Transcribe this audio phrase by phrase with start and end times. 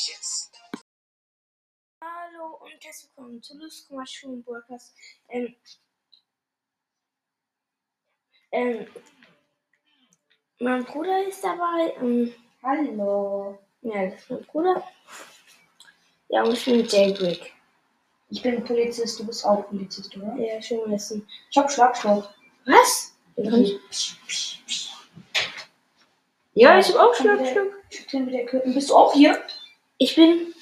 [0.00, 0.50] delicious.
[2.00, 4.94] Hallo und herzlich willkommen zu Lustkummer Schulen Podcast.
[5.28, 5.54] Ähm,
[8.52, 8.86] ähm,
[10.58, 11.94] mein Bruder ist dabei.
[12.00, 12.32] Ähm,
[12.62, 13.58] Hallo.
[13.82, 14.82] ja, das ist mein Bruder.
[16.28, 17.52] Ja, und ich bin Jailbreak.
[18.30, 20.34] Ich bin Polizist, du bist auch Polizist, oder?
[20.36, 21.28] Ja, schön wissen.
[21.50, 22.32] Ich hab Schlagstock.
[22.64, 23.14] Was?
[26.54, 27.74] Ja, ich hab auch Schlagstock.
[28.64, 29.42] Bist du auch hier?
[30.02, 30.54] Ich bin.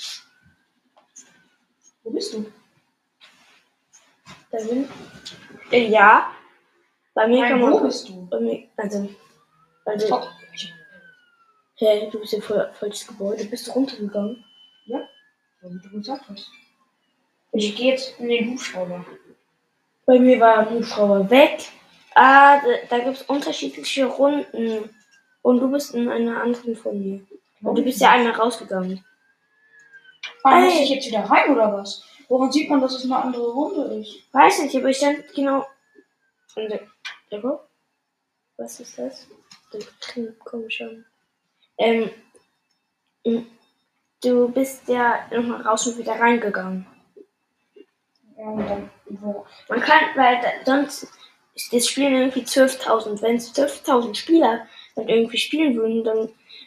[2.03, 2.45] Wo bist du?
[4.51, 4.89] Da bin.
[5.71, 6.33] Äh, ja.
[7.15, 7.85] Bei mir kann Nein, wo man.
[7.85, 8.27] bist du?
[8.27, 9.09] Bei mir, also.
[9.85, 10.29] Also.
[11.77, 13.45] Hä, du bist ja voll falsches Gebäude.
[13.45, 14.45] Bist du runtergegangen?
[15.63, 16.51] wie du gesagt hast.
[17.53, 19.05] Ich gehe jetzt in den Hubschrauber.
[20.05, 21.61] Bei mir war ein Hubschrauber weg.
[22.17, 24.91] Ah, da, da gibt es unterschiedliche Runden.
[25.43, 27.21] Und du bist in einer anderen von mir.
[27.63, 29.05] Und du bist ja einmal rausgegangen.
[30.45, 32.05] Ah, muss ich jetzt wieder rein oder was?
[32.29, 34.33] Woran sieht man, dass es eine andere Runde ist?
[34.33, 35.67] Weiß nicht, aber ich stand genau.
[38.57, 39.27] Was ist das?
[39.73, 41.05] Der Betrieb, komm schon.
[41.79, 42.11] Ähm.
[44.23, 46.87] Du bist ja nochmal raus und wieder reingegangen.
[48.37, 49.47] Ja, und dann wo?
[49.69, 51.07] Man kann, weil sonst
[51.55, 53.23] ist das Spiel irgendwie 12.000.
[53.23, 56.17] Wenn es 12.000 Spieler dann irgendwie spielen würden, dann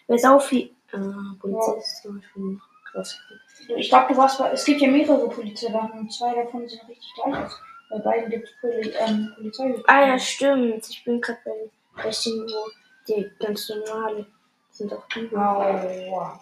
[0.08, 0.72] wäre es auch viel.
[0.94, 2.60] Ah, Polizist zum Beispiel.
[2.96, 3.42] rausgekommen.
[3.68, 4.52] Ich glaube, du warst bei.
[4.52, 7.60] Es gibt ja mehrere Polizeiwachen und zwei davon sind richtig gleich aus.
[7.90, 9.76] Bei beiden gibt es Poli ähm, Polizei.
[9.88, 10.90] Ah ja, stimmt.
[10.90, 12.70] Ich bin gerade bei welchen, wo
[13.08, 14.26] die ganz normale
[14.70, 15.30] sind auch die.
[15.36, 16.40] Aua.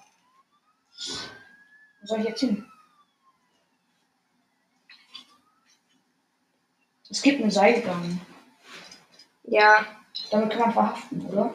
[2.02, 2.66] Wo soll ich jetzt hin?
[7.10, 8.22] Es gibt einen Seilgang.
[9.44, 9.84] Ja,
[10.30, 11.54] Damit kann man verhaften, oder?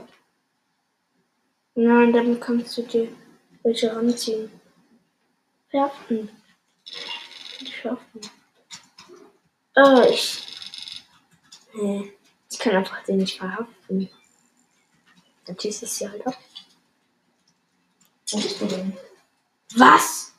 [1.76, 3.08] nein, dann kannst du dir
[3.62, 4.50] welche ranziehen.
[5.74, 6.30] Verhaften.
[7.60, 8.20] Ich verhaften.
[9.74, 10.46] Oh, ich.
[11.72, 12.12] Nee,
[12.48, 14.08] ich kann einfach den nicht verhaften.
[15.44, 16.38] Dann schießt es sie halt ab.
[19.74, 20.32] Was?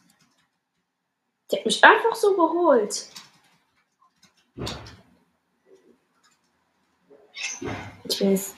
[1.52, 3.10] Der hat mich einfach so geholt.
[8.06, 8.56] Ich bin jetzt.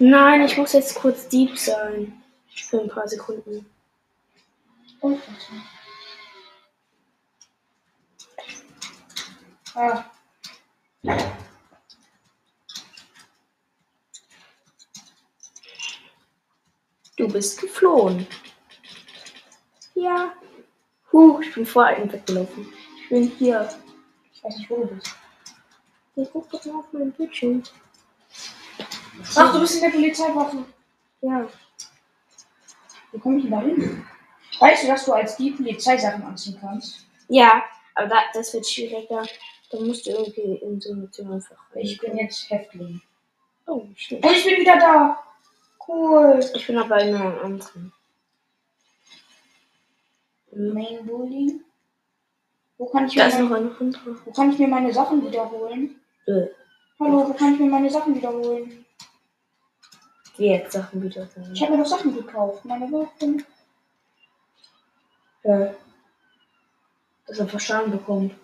[0.00, 2.20] Nein, ich muss jetzt kurz Dieb sein.
[2.48, 3.70] Für ein paar Sekunden.
[5.00, 5.22] Und
[9.80, 10.10] Ah,
[17.16, 18.26] Du bist geflohen.
[19.94, 20.32] Ja.
[21.12, 22.72] Huh, ich bin vor einem weggelaufen.
[23.02, 23.68] Ich bin hier.
[24.32, 25.14] ich weiß nicht, wo du bist.
[26.16, 27.62] Ich guck doch mal auf meinen Bildschirm.
[29.36, 30.64] Ach, du bist in der Polizeiwache.
[31.20, 31.48] Ja.
[33.12, 34.04] Wie komme ich denn da hin?
[34.58, 37.06] Weißt du, dass du als Dieb Polizeisachen anziehen kannst?
[37.28, 37.62] Ja,
[37.94, 39.24] aber da, das wird schwieriger.
[39.70, 41.56] Da musst du irgendwie in so eine Tür einfach.
[41.74, 43.00] Ich bin jetzt Häftling.
[43.66, 44.24] Oh, shit.
[44.24, 45.22] Und ich bin wieder da.
[45.86, 46.40] Cool.
[46.54, 47.92] Ich bin aber in einem anderen.
[50.52, 51.60] Main Bully.
[52.78, 54.16] Wo kann ich mir, Da ist noch eine andere.
[54.24, 56.00] wo kann ich mir meine Sachen wiederholen?
[56.26, 56.46] Äh,
[57.00, 58.84] Hallo, wo kann ich mir meine Sachen wiederholen?
[60.38, 62.64] wie jetzt Sachen wieder Ich habe mir doch Sachen gekauft.
[62.64, 63.44] Meine Waffen.
[65.42, 65.74] Ja.
[67.26, 68.34] Dass er Schaden bekommt.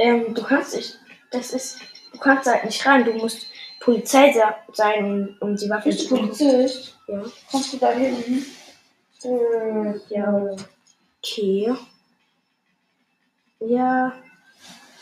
[0.00, 0.98] Ähm, du kannst nicht.
[1.30, 1.78] Das ist.
[2.12, 3.04] Du kannst halt nicht rein.
[3.04, 3.46] Du musst
[3.80, 4.34] Polizei
[4.72, 6.28] sein, um, um die Waffe zu bekommen.
[6.28, 6.96] Polizist?
[7.06, 7.22] Ja.
[7.50, 8.44] Kommst du da hin?
[9.22, 10.56] Äh, Ja.
[11.22, 11.74] Okay.
[13.60, 14.12] Ja.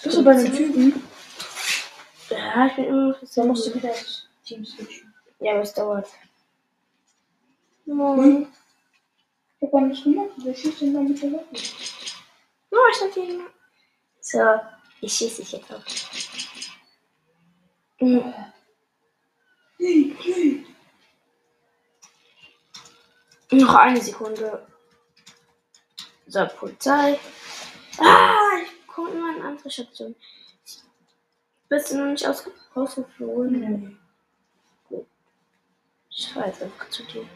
[0.02, 1.02] Bist du bei den Typen?
[2.30, 5.14] Ja, ich bin immer noch Dann musst du wieder das Team switchen.
[5.40, 6.08] Ja, aber es dauert.
[7.86, 8.46] Hm?
[9.60, 10.30] Ich hab gar nichts gemacht.
[10.38, 11.46] Wer schießt denn da mit der Waffe?
[12.70, 13.40] Oh, ich hab den.
[14.20, 14.38] So,
[15.00, 15.84] ich schieße dich jetzt auf.
[18.00, 18.34] Mhm.
[23.50, 24.66] Noch eine Sekunde.
[26.26, 27.18] So, Polizei.
[27.98, 30.14] Ah, ich komme immer in eine andere Station.
[31.68, 32.44] Bist du noch nicht aus
[32.74, 33.98] rausgeflogen?
[34.90, 35.06] Nee.
[36.10, 37.28] Ich fahre jetzt einfach zu dir.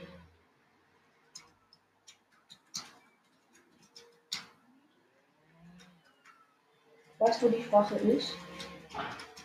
[7.22, 8.34] Weißt du, wo die Wache ist?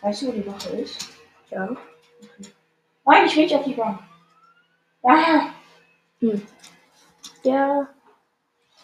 [0.00, 1.10] Weißt du, wo die Wache ist?
[1.48, 1.76] Ja.
[3.04, 4.00] Nein, ich will nicht auf die Bank.
[5.04, 5.50] Ah!
[6.18, 6.44] Hm.
[7.44, 7.88] Ja.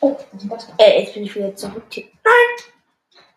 [0.01, 0.75] Oh, was ist das da?
[0.79, 1.85] Ey, jetzt bin ich wieder zurück.
[1.93, 2.13] Nein!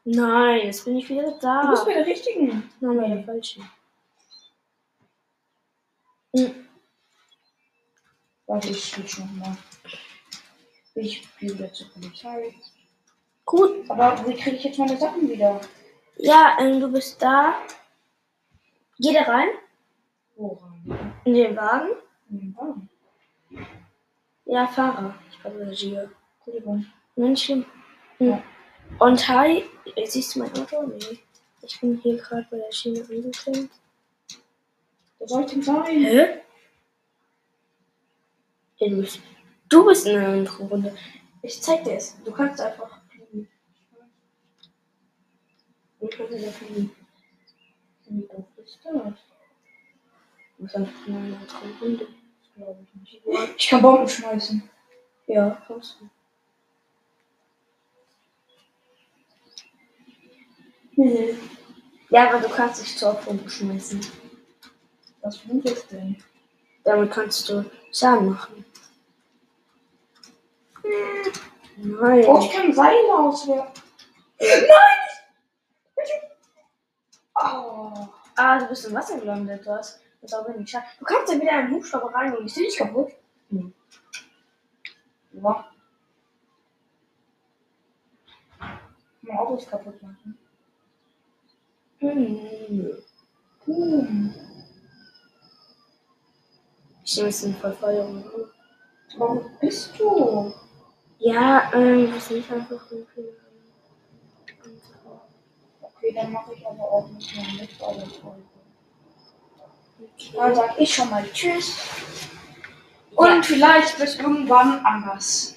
[0.04, 1.64] Nein, jetzt bin ich wieder da.
[1.64, 2.72] Du bist bei der richtigen.
[2.80, 3.68] Nein, bei der falschen.
[6.36, 6.68] Hm.
[8.46, 9.58] Warte, ich switch nochmal.
[10.94, 12.54] Ich gehe wieder zur Polizei.
[13.48, 13.90] Gut.
[13.90, 15.62] Aber wie kriege ich jetzt meine Sachen wieder?
[16.18, 17.56] Ja, ähm, du bist da.
[19.00, 19.48] Geh da rein.
[20.36, 21.14] Wo rein?
[21.24, 21.92] In den Wagen.
[22.30, 22.90] In den Wagen.
[24.46, 25.16] Ja, Fahrer.
[25.32, 26.12] Ich passagiere.
[26.40, 26.86] Entschuldigung.
[27.16, 27.66] Nicht schlimm.
[28.18, 28.28] Hm.
[28.28, 28.44] Ja.
[29.00, 29.64] Und hi,
[30.06, 30.84] siehst du mein Auto?
[30.84, 31.20] Nee.
[31.62, 33.72] Ich bin hier gerade bei der Schiene angeklemmt.
[35.20, 35.86] Wer soll ich denn sein?
[35.86, 36.42] Hä?
[38.80, 39.22] Du, bist,
[39.70, 40.96] du bist in einer anderen Runde.
[41.42, 42.22] Ich zeig dir es.
[42.26, 42.97] Du kannst einfach
[46.10, 46.96] Du kannst einfach fliegen.
[48.06, 48.94] Wie doof ist das?
[48.94, 52.08] Du bist einfach in einer anderen Runde.
[52.08, 53.58] Das glaube ich nicht.
[53.58, 54.70] Ich kann Bomben schmeißen.
[55.28, 56.10] Ja, kannst du.
[62.10, 64.00] Ja, aber du kannst dich zur Opferung schmeißen.
[65.22, 66.24] Was bringt das denn?
[66.86, 68.66] Damit kannst du Schaden machen.
[71.76, 72.26] Nein.
[72.26, 73.84] Oh, ich kann Seile auswerfen.
[74.40, 75.07] Nein!
[77.42, 78.08] Oh.
[78.36, 80.88] Ah, du bist im Wasser gelandet, hast das auch wenig Schaden.
[81.00, 83.12] Du kannst ja wieder einen Hubschrauber rein und ich sehe dich kaputt.
[83.50, 83.64] Ja.
[89.22, 90.38] Mein Auto ist kaputt machen.
[92.00, 92.92] Hm.
[93.66, 94.34] Hm.
[97.04, 98.24] Ich nehme jetzt eine Verfeuerung.
[99.18, 100.54] Warum bist du?
[101.20, 103.30] Ja, ähm, wir sind einfach irgendwie.
[106.08, 108.44] Okay, dann mache ich aber auch nicht mehr mit bei der Folge.
[110.00, 110.32] Okay.
[110.34, 111.76] Dann sag ich schon mal Tschüss.
[113.14, 115.56] Und vielleicht bis irgendwann anders.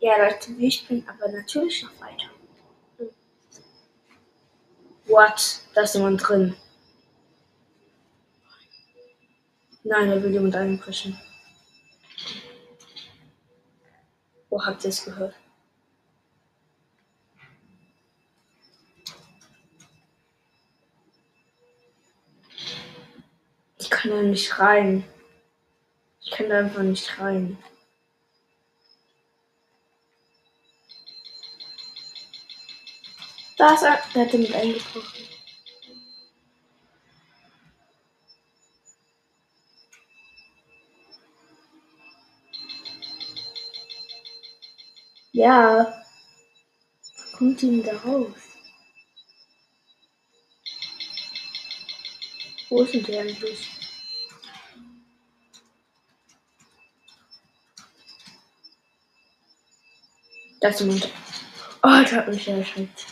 [0.00, 2.30] Ja, Leute, wir spielen aber natürlich noch weiter.
[2.98, 3.08] Hm.
[5.06, 5.60] What?
[5.74, 6.56] Da ist jemand drin.
[9.82, 11.20] Nein, da will jemand einbrechen.
[14.48, 15.34] Wo habt ihr es gehört?
[23.84, 25.02] Ich kann da nicht rein.
[26.20, 27.56] Ich kann da einfach nicht rein.
[33.56, 34.02] Da ist er.
[34.14, 35.24] Der hat damit eingebrochen.
[45.32, 46.04] Ja.
[47.38, 48.32] Kommt ihm da raus?
[52.68, 53.83] Wo ist denn der eigentlich?
[60.64, 61.12] Da ist jemand.
[61.82, 63.06] Oh, der hat mich erschreckt.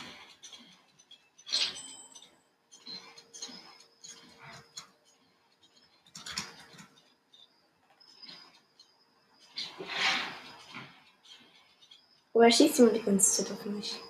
[12.32, 14.00] Aber er schießt immer die ganze Zeit auf mich.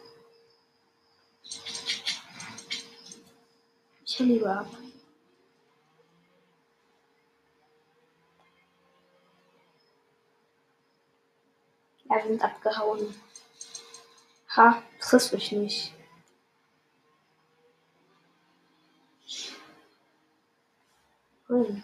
[4.05, 4.71] Ich hau lieber ab.
[12.05, 13.32] Ja, wir sind abgehauen.
[14.57, 15.95] Ha, triffst mich nicht.
[21.49, 21.83] Hm.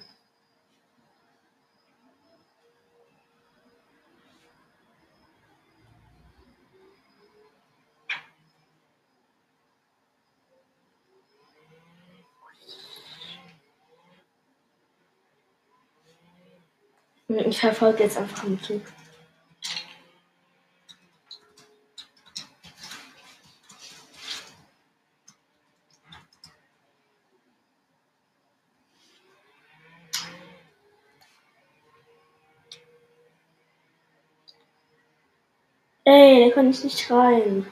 [17.28, 18.82] Ich verfolge jetzt einfach den Zug.
[36.48, 37.66] Da kann ich nicht rein.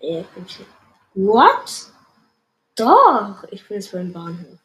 [0.00, 0.70] Da kann ich nicht.
[1.12, 1.92] What?
[2.76, 4.58] Doch, ich bin jetzt beim Bahnhof.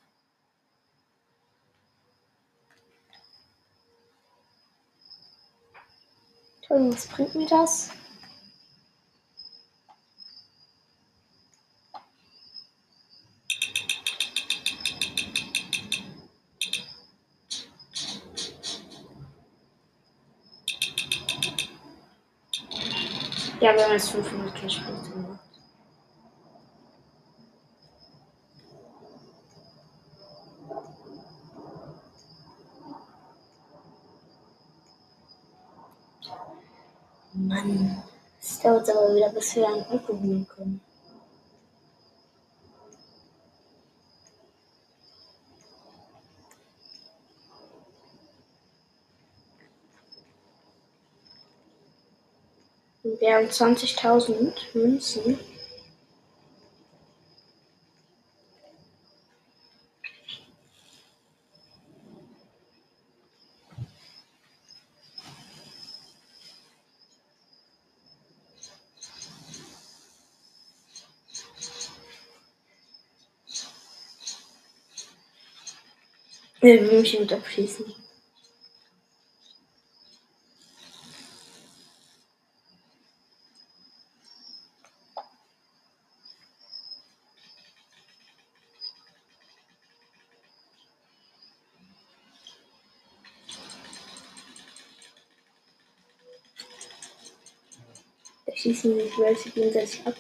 [6.65, 7.89] Toll, was bringt mir das?
[23.59, 25.39] Ja, wir haben jetzt 500 Cashpunkte gemacht.
[37.33, 38.03] Mann,
[38.39, 40.81] es dauert aber wieder, bis wir ein Auto holen können.
[53.19, 55.39] Wir haben 20.000 Münzen.
[76.59, 78.06] Wir will mich.
[98.57, 100.15] Ich schieße mich welche gegenseitig ab.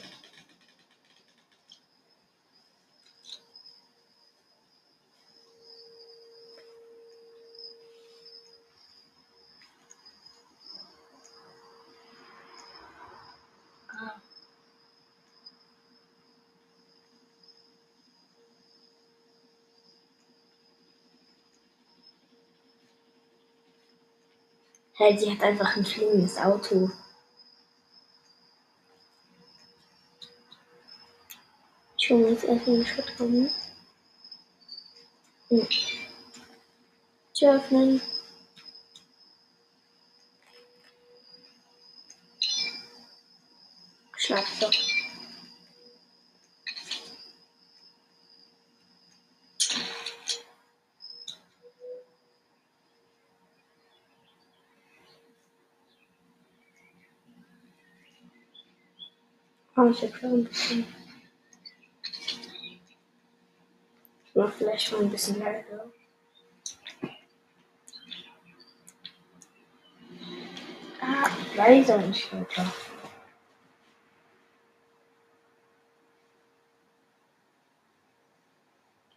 [24.93, 26.91] Hey, sie hat einfach ein fliegendes Auto.
[32.07, 33.49] Ich hole jetzt erstmal einen Shotgun.
[35.49, 35.67] Hm.
[37.37, 38.01] Tür öffnen.
[44.15, 44.73] Schlagzeug.
[59.75, 60.47] Oh, ich hab schon
[64.37, 65.91] mach vielleicht mal ein bisschen leiser.
[71.01, 72.71] Ah, leiser nicht weiter.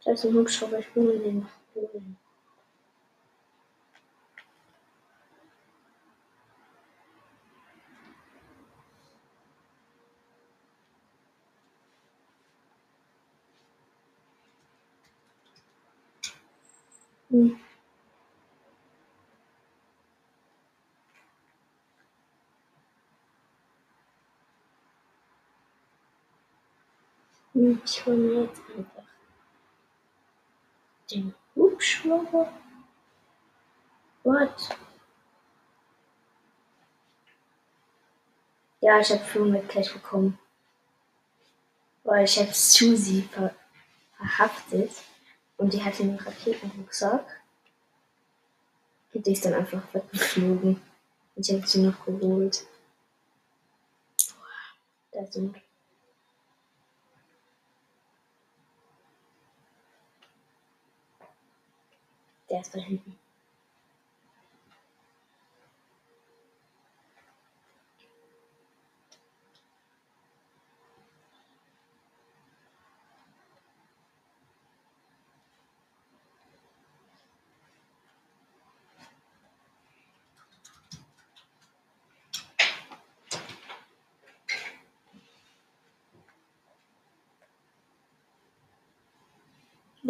[0.04, 2.16] Da ist ein Hubschrauber, ich bin in den Boden.
[17.30, 17.56] Hm.
[27.84, 29.04] Ich hole mir jetzt einfach
[31.10, 32.52] den Hubschrauber.
[34.24, 34.76] What?
[38.80, 40.38] Ja, ich habe Flug gleich bekommen.
[42.02, 43.54] Weil ich habe Susi ver
[44.16, 44.90] verhaftet
[45.60, 47.42] und die hatte einen Raketenrucksack.
[49.12, 50.80] Und die ist dann einfach weggeflogen.
[51.36, 52.66] Und ich habe sie noch geholt.
[55.12, 55.54] Da sind.
[62.48, 63.19] Der ist da hinten.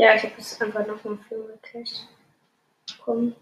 [0.01, 2.09] Ja, ich habe jetzt einfach noch mal Flug gekriegt.
[3.05, 3.37] Komm.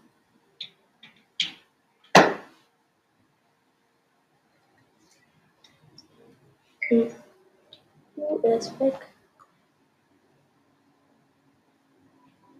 [6.89, 7.15] Hm.
[8.17, 9.07] Oh, er ist weg.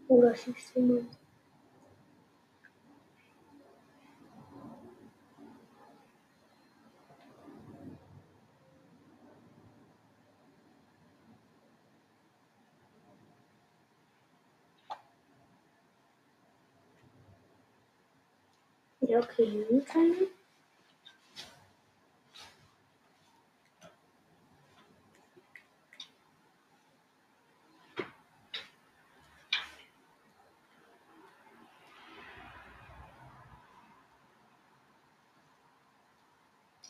[0.07, 1.18] Oder schießt jemand.
[19.09, 20.27] Ja, okay, sind keine.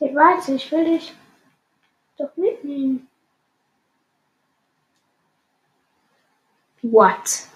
[0.01, 1.13] Ich weiß, ich will dich
[2.17, 3.07] doch mitnehmen.
[6.81, 7.48] What?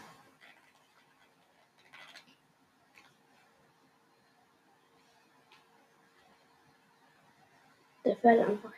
[8.13, 8.71] der Pferd einfach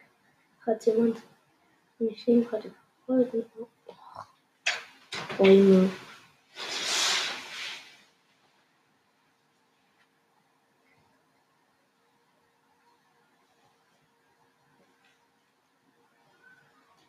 [0.65, 1.21] hat jemand
[1.99, 2.71] mich nehmen konnte.
[5.37, 5.89] Bäume.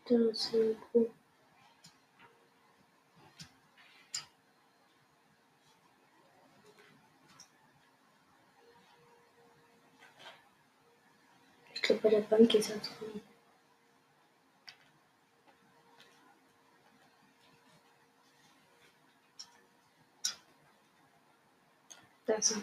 [0.08, 0.54] Das ist
[12.06, 13.20] bei der Bank ist er drin.
[22.26, 22.62] Da ist er.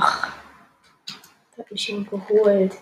[0.00, 0.32] Ach,
[1.58, 2.78] hat mich jemand geholt.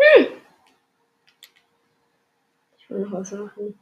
[0.00, 0.40] Hm.
[2.90, 3.78] Was machen.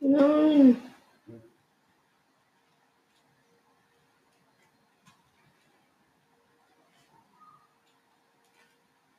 [0.00, 0.76] Nein.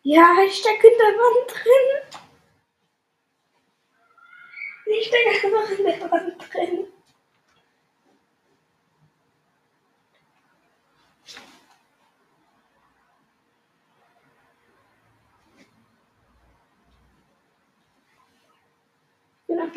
[0.04, 2.22] Ja, ich stecke in der Wand drin.
[4.86, 6.91] Ich stecke einfach in der Wand drin.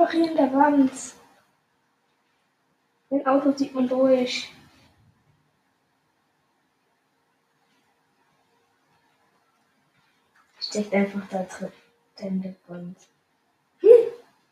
[0.05, 0.93] Ich hier in der Wand.
[3.11, 4.53] Mein Auto sieht man durch.
[10.61, 11.73] Steckt einfach da drin.
[12.19, 12.99] In der Wand.
[13.81, 13.89] Hm,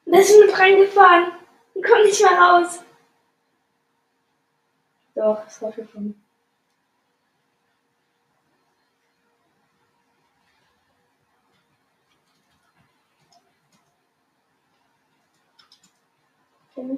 [0.07, 1.33] da ist mit reingefahren.
[1.75, 2.85] Und kommt nicht mehr raus.
[5.15, 6.23] Doch, es war schon.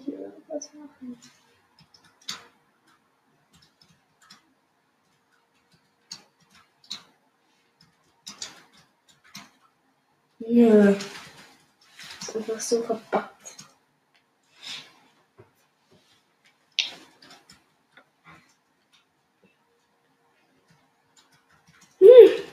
[0.00, 1.18] Hier irgendwas machen?
[10.40, 10.96] Nö.
[12.20, 13.30] Ist einfach so verbuggt.
[21.98, 22.44] Hm.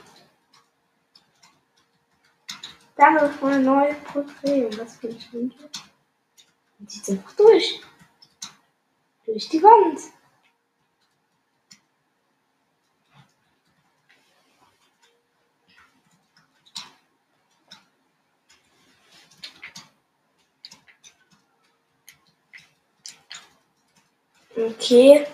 [2.96, 4.70] Da noch mal ein neues Porträt.
[4.78, 5.70] Was für ein Schwindel.
[6.82, 7.80] Und zieht einfach durch.
[9.24, 10.00] Durch die Wand.
[24.56, 25.24] Okay.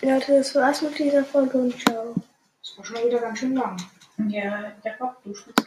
[0.00, 2.14] Leute, das war's mit dieser Folge und ciao.
[2.62, 3.76] Das war schon wieder ganz schön lang.
[4.28, 5.62] Ja, der Kopf, du spielst